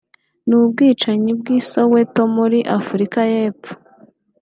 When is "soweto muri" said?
1.69-2.59